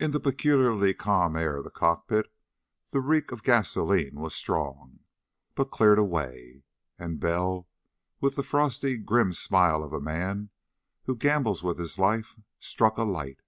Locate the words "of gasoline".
3.30-4.16